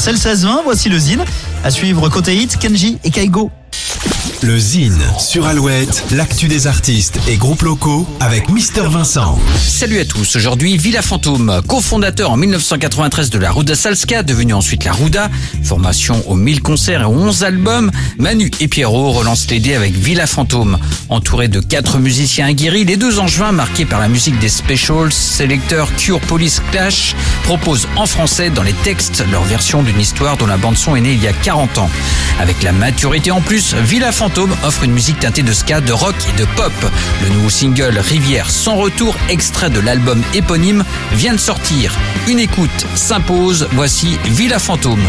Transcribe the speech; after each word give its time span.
c'est 0.00 0.12
le 0.12 0.18
16-20, 0.18 0.62
voici 0.64 0.88
le 0.88 0.98
Zine. 0.98 1.24
À 1.62 1.70
suivre 1.70 2.08
côté 2.08 2.34
hit, 2.34 2.56
Kenji 2.58 2.98
et 3.04 3.10
Kaigo. 3.10 3.50
Le 4.42 4.58
Zine 4.58 5.02
sur 5.18 5.46
Alouette, 5.46 6.02
l'actu 6.12 6.48
des 6.48 6.66
artistes 6.66 7.18
et 7.28 7.36
groupes 7.36 7.60
locaux 7.60 8.06
avec 8.20 8.48
Mister 8.48 8.84
Vincent. 8.88 9.38
Salut 9.58 9.98
à 9.98 10.06
tous, 10.06 10.34
aujourd'hui 10.34 10.78
Villa 10.78 11.02
Fantôme, 11.02 11.60
cofondateur 11.66 12.30
en 12.30 12.38
1993 12.38 13.28
de 13.28 13.38
la 13.38 13.52
Ruda 13.52 13.74
Salska, 13.74 14.22
devenue 14.22 14.54
ensuite 14.54 14.84
la 14.84 14.92
Ruda, 14.92 15.30
formation 15.62 16.26
aux 16.26 16.36
1000 16.36 16.62
concerts 16.62 17.02
et 17.02 17.04
11 17.04 17.44
albums, 17.44 17.90
Manu 18.18 18.50
et 18.60 18.68
Pierrot 18.68 19.12
relancent 19.12 19.50
l'idée 19.50 19.74
avec 19.74 19.92
Villa 19.92 20.26
Fantôme. 20.26 20.78
Entouré 21.10 21.48
de 21.48 21.60
quatre 21.60 21.98
musiciens 21.98 22.46
aguerris, 22.46 22.84
les 22.84 22.96
deux 22.96 23.18
angevins 23.18 23.52
marqués 23.52 23.84
par 23.84 24.00
la 24.00 24.08
musique 24.08 24.38
des 24.38 24.48
Specials, 24.48 25.12
sélecteurs 25.12 25.94
Cure 25.96 26.20
Police 26.20 26.62
Clash, 26.70 27.14
proposent 27.44 27.88
en 27.96 28.06
français 28.06 28.48
dans 28.48 28.62
les 28.62 28.72
textes 28.84 29.22
leur 29.30 29.44
version 29.44 29.82
d'une 29.82 30.00
histoire 30.00 30.38
dont 30.38 30.46
la 30.46 30.56
bande 30.56 30.78
son 30.78 30.96
est 30.96 31.02
née 31.02 31.12
il 31.12 31.22
y 31.22 31.28
a 31.28 31.32
40 31.34 31.76
ans. 31.76 31.90
Avec 32.40 32.62
la 32.62 32.72
maturité 32.72 33.30
en 33.32 33.42
plus, 33.42 33.74
Villa 33.74 34.12
Fantôme 34.12 34.29
offre 34.38 34.84
une 34.84 34.92
musique 34.92 35.18
teintée 35.20 35.42
de 35.42 35.52
ska, 35.52 35.80
de 35.80 35.92
rock 35.92 36.14
et 36.28 36.38
de 36.38 36.44
pop. 36.56 36.72
Le 37.22 37.28
nouveau 37.30 37.50
single 37.50 37.98
Rivière 37.98 38.50
sans 38.50 38.76
retour, 38.76 39.16
extrait 39.28 39.70
de 39.70 39.80
l'album 39.80 40.22
éponyme, 40.34 40.84
vient 41.12 41.32
de 41.32 41.38
sortir. 41.38 41.94
Une 42.28 42.38
écoute 42.38 42.86
s'impose, 42.94 43.68
voici 43.72 44.18
Villa 44.24 44.58
Fantôme. 44.58 45.02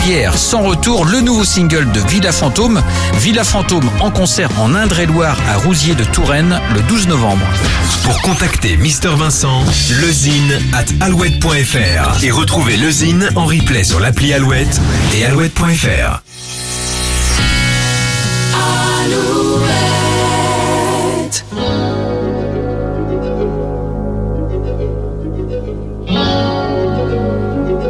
Rivière 0.00 0.38
sans 0.38 0.62
retour, 0.62 1.04
le 1.06 1.20
nouveau 1.20 1.42
single 1.42 1.90
de 1.90 1.98
Villa 1.98 2.30
Fantôme. 2.30 2.80
Villa 3.14 3.42
Fantôme 3.42 3.90
en 4.00 4.12
concert 4.12 4.48
en 4.60 4.72
Indre-et-Loire 4.76 5.36
à 5.48 5.56
Rousier 5.56 5.96
de 5.96 6.04
Touraine 6.04 6.60
le 6.72 6.82
12 6.82 7.08
novembre. 7.08 7.44
Pour 8.04 8.20
contacter 8.22 8.76
Mister 8.76 9.10
Vincent, 9.16 9.64
lezine 10.00 10.60
at 10.72 10.84
alouette.fr 11.04 12.22
et 12.22 12.30
retrouver 12.30 12.76
le 12.76 12.90
Zine 12.92 13.28
en 13.34 13.46
replay 13.46 13.82
sur 13.82 13.98
l'appli 13.98 14.32
Alouette 14.32 14.80
et 15.16 15.24
alouette.fr. 15.24 16.22
Alouette. 19.04 19.37